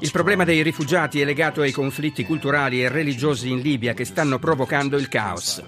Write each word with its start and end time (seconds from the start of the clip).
Il 0.00 0.10
problema 0.12 0.44
dei 0.44 0.62
rifugiati 0.62 1.20
è 1.20 1.24
legato 1.24 1.60
ai 1.60 1.72
conflitti 1.72 2.24
culturali 2.24 2.82
e 2.82 2.88
religiosi 2.88 3.50
in 3.50 3.60
Libia 3.60 3.94
che 3.94 4.04
stanno 4.04 4.38
provocando 4.38 4.96
il 4.96 5.08
caos. 5.08 5.62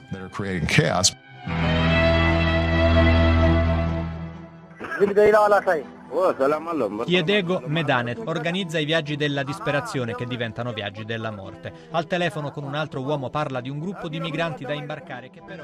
Chiedego 7.05 7.63
Medanet 7.67 8.21
organizza 8.27 8.79
i 8.79 8.85
viaggi 8.85 9.17
della 9.17 9.45
disperazione 9.45 10.15
che 10.15 10.27
diventano 10.27 10.73
viaggi 10.73 11.05
della 11.05 11.31
morte. 11.31 11.73
Al 11.93 12.07
telefono 12.07 12.51
con 12.51 12.65
un 12.65 12.75
altro 12.75 13.01
uomo 13.01 13.31
parla 13.31 13.61
di 13.61 13.71
un 13.71 13.79
gruppo 13.79 14.09
di 14.09 14.19
migranti 14.19 14.65
da 14.65 14.75
imbarcare 14.75 15.31
che 15.31 15.41
però... 15.47 15.63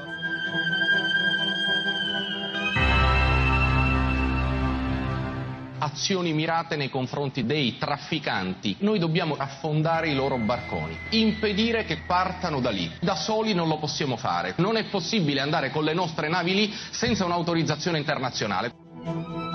azioni 5.97 6.31
mirate 6.31 6.75
nei 6.75 6.89
confronti 6.91 7.43
dei 7.43 7.77
trafficanti. 7.79 8.77
Noi 8.79 8.99
dobbiamo 8.99 9.35
affondare 9.35 10.09
i 10.09 10.13
loro 10.13 10.37
barconi, 10.37 10.95
impedire 11.09 11.85
che 11.85 12.03
partano 12.05 12.61
da 12.61 12.69
lì. 12.69 12.89
Da 13.01 13.15
soli 13.15 13.53
non 13.55 13.67
lo 13.67 13.79
possiamo 13.79 14.15
fare. 14.15 14.53
Non 14.57 14.77
è 14.77 14.85
possibile 14.85 15.41
andare 15.41 15.71
con 15.71 15.83
le 15.83 15.93
nostre 15.93 16.29
navi 16.29 16.53
lì 16.53 16.73
senza 16.91 17.25
un'autorizzazione 17.25 17.97
internazionale. 17.97 19.46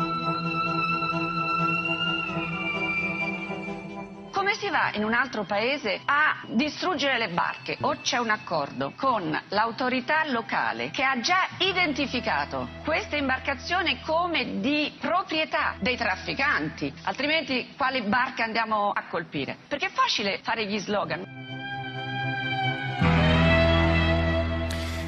Come 4.72 4.84
si 4.84 4.90
va 4.90 4.90
in 4.98 5.04
un 5.04 5.12
altro 5.12 5.44
paese 5.44 6.00
a 6.06 6.40
distruggere 6.46 7.18
le 7.18 7.28
barche? 7.28 7.76
O 7.82 7.98
c'è 8.00 8.16
un 8.16 8.30
accordo 8.30 8.94
con 8.96 9.38
l'autorità 9.50 10.22
locale 10.30 10.88
che 10.90 11.04
ha 11.04 11.20
già 11.20 11.46
identificato 11.58 12.68
queste 12.82 13.18
imbarcazioni 13.18 14.00
come 14.00 14.60
di 14.60 14.96
proprietà 14.98 15.74
dei 15.78 15.96
trafficanti, 15.98 16.90
altrimenti 17.02 17.74
quali 17.76 18.00
barche 18.02 18.42
andiamo 18.42 18.90
a 18.90 19.04
colpire? 19.10 19.58
Perché 19.68 19.86
è 19.86 19.90
facile 19.90 20.38
fare 20.42 20.64
gli 20.64 20.78
slogan. 20.78 21.61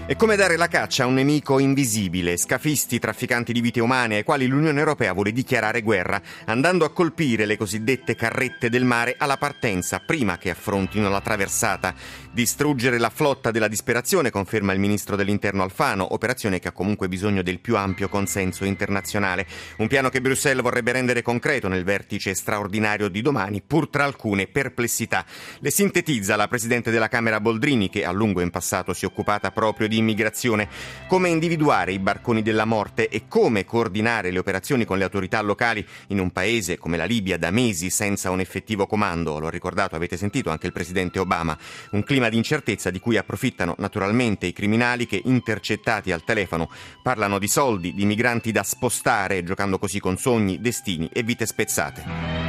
È 0.06 0.16
come 0.16 0.36
dare 0.36 0.58
la 0.58 0.68
caccia 0.68 1.04
a 1.04 1.06
un 1.06 1.14
nemico 1.14 1.58
invisibile, 1.58 2.36
scafisti, 2.36 2.98
trafficanti 2.98 3.54
di 3.54 3.62
vite 3.62 3.80
umane 3.80 4.16
ai 4.16 4.22
quali 4.22 4.46
l'Unione 4.46 4.78
Europea 4.78 5.14
vuole 5.14 5.32
dichiarare 5.32 5.80
guerra, 5.80 6.20
andando 6.44 6.84
a 6.84 6.92
colpire 6.92 7.46
le 7.46 7.56
cosiddette 7.56 8.14
carrette 8.14 8.68
del 8.68 8.84
mare 8.84 9.14
alla 9.16 9.38
partenza, 9.38 10.00
prima 10.00 10.36
che 10.36 10.50
affrontino 10.50 11.08
la 11.08 11.22
traversata. 11.22 11.94
Distruggere 12.30 12.98
la 12.98 13.08
flotta 13.08 13.50
della 13.50 13.66
disperazione, 13.66 14.28
conferma 14.28 14.74
il 14.74 14.78
ministro 14.78 15.16
dell'Interno 15.16 15.62
Alfano, 15.62 16.12
operazione 16.12 16.58
che 16.58 16.68
ha 16.68 16.72
comunque 16.72 17.08
bisogno 17.08 17.42
del 17.42 17.60
più 17.60 17.74
ampio 17.76 18.10
consenso 18.10 18.66
internazionale. 18.66 19.46
Un 19.78 19.88
piano 19.88 20.10
che 20.10 20.20
Bruxelles 20.20 20.62
vorrebbe 20.62 20.92
rendere 20.92 21.22
concreto 21.22 21.68
nel 21.68 21.84
vertice 21.84 22.34
straordinario 22.34 23.08
di 23.08 23.22
domani, 23.22 23.62
pur 23.62 23.88
tra 23.88 24.04
alcune 24.04 24.48
perplessità. 24.48 25.24
Le 25.60 25.70
sintetizza 25.70 26.36
la 26.36 26.48
Presidente 26.48 26.90
della 26.90 27.08
Camera 27.08 27.40
Boldrini, 27.40 27.88
che 27.88 28.04
a 28.04 28.12
lungo 28.12 28.42
in 28.42 28.50
passato 28.50 28.92
si 28.92 29.06
è 29.06 29.08
occupata 29.08 29.50
proprio 29.50 29.88
di 29.88 29.92
di 29.94 29.98
immigrazione, 29.98 30.68
come 31.06 31.28
individuare 31.28 31.92
i 31.92 31.98
barconi 31.98 32.42
della 32.42 32.64
morte 32.64 33.08
e 33.08 33.28
come 33.28 33.64
coordinare 33.64 34.30
le 34.30 34.38
operazioni 34.38 34.84
con 34.84 34.98
le 34.98 35.04
autorità 35.04 35.40
locali 35.40 35.86
in 36.08 36.18
un 36.18 36.30
paese 36.30 36.76
come 36.78 36.96
la 36.96 37.04
Libia 37.04 37.38
da 37.38 37.50
mesi 37.50 37.90
senza 37.90 38.30
un 38.30 38.40
effettivo 38.40 38.86
comando, 38.86 39.38
l'ho 39.38 39.48
ricordato, 39.48 39.94
avete 39.94 40.16
sentito 40.16 40.50
anche 40.50 40.66
il 40.66 40.72
presidente 40.72 41.20
Obama, 41.20 41.56
un 41.90 42.02
clima 42.02 42.28
di 42.28 42.36
incertezza 42.36 42.90
di 42.90 42.98
cui 42.98 43.16
approfittano 43.16 43.74
naturalmente 43.78 44.46
i 44.46 44.52
criminali 44.52 45.06
che 45.06 45.20
intercettati 45.24 46.10
al 46.10 46.24
telefono 46.24 46.68
parlano 47.02 47.38
di 47.38 47.48
soldi, 47.48 47.94
di 47.94 48.04
migranti 48.04 48.50
da 48.50 48.62
spostare, 48.64 49.44
giocando 49.44 49.78
così 49.78 50.00
con 50.00 50.16
sogni, 50.16 50.60
destini 50.60 51.08
e 51.12 51.22
vite 51.22 51.46
spezzate. 51.46 52.43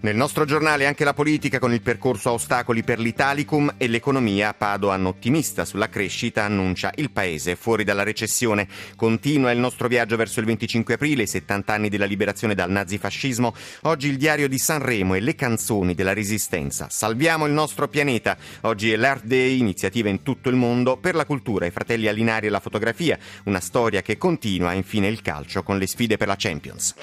Nel 0.00 0.14
nostro 0.14 0.44
giornale 0.44 0.86
anche 0.86 1.02
la 1.02 1.12
politica 1.12 1.58
con 1.58 1.72
il 1.72 1.82
percorso 1.82 2.28
a 2.28 2.32
ostacoli 2.32 2.84
per 2.84 3.00
l'Italicum 3.00 3.74
e 3.78 3.88
l'economia. 3.88 4.54
Padoan 4.54 5.04
ottimista 5.06 5.64
sulla 5.64 5.88
crescita 5.88 6.44
annuncia 6.44 6.92
il 6.94 7.10
paese 7.10 7.56
fuori 7.56 7.82
dalla 7.82 8.04
recessione. 8.04 8.68
Continua 8.94 9.50
il 9.50 9.58
nostro 9.58 9.88
viaggio 9.88 10.14
verso 10.14 10.38
il 10.38 10.46
25 10.46 10.94
aprile, 10.94 11.24
i 11.24 11.26
70 11.26 11.72
anni 11.72 11.88
della 11.88 12.04
liberazione 12.04 12.54
dal 12.54 12.70
nazifascismo. 12.70 13.52
Oggi 13.82 14.06
il 14.06 14.18
diario 14.18 14.46
di 14.46 14.56
Sanremo 14.56 15.14
e 15.14 15.20
le 15.20 15.34
canzoni 15.34 15.94
della 15.94 16.14
resistenza. 16.14 16.86
Salviamo 16.88 17.46
il 17.46 17.52
nostro 17.52 17.88
pianeta. 17.88 18.36
Oggi 18.62 18.92
è 18.92 18.96
l'Art 18.96 19.24
Day, 19.24 19.58
iniziativa 19.58 20.08
in 20.08 20.22
tutto 20.22 20.48
il 20.48 20.54
mondo 20.54 20.96
per 20.96 21.16
la 21.16 21.26
cultura, 21.26 21.66
i 21.66 21.72
fratelli 21.72 22.06
Alinari 22.06 22.46
e 22.46 22.50
la 22.50 22.60
fotografia. 22.60 23.18
Una 23.46 23.60
storia 23.60 24.00
che 24.00 24.16
continua, 24.16 24.74
infine 24.74 25.08
il 25.08 25.22
calcio 25.22 25.64
con 25.64 25.76
le 25.76 25.88
sfide 25.88 26.16
per 26.16 26.28
la 26.28 26.36
Champions. 26.38 26.94